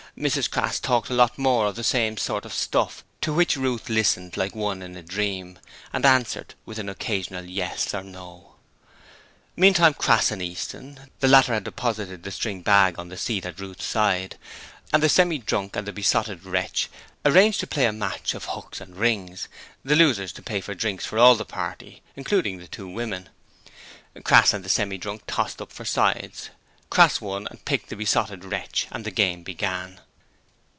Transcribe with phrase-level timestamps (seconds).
[0.17, 3.87] Mrs Crass talked a lot more of the same sort of stuff, to which Ruth
[3.87, 5.57] listened like one in a dream,
[5.93, 8.55] and answered with an occasional yes or no.
[9.55, 13.61] Meantime, Crass and Easton the latter had deposited the string bag on the seat at
[13.61, 14.37] Ruth's side
[14.91, 16.89] and the Semi drunk and the Besotted Wretch,
[17.23, 19.47] arranged to play a match of Hooks and Rings,
[19.81, 23.29] the losers to pay for drinks for all the party, including the two women.
[24.25, 26.49] Crass and the Semi drunk tossed up for sides.
[26.91, 30.01] Crass won and picked the Besotted Wretch, and the game began.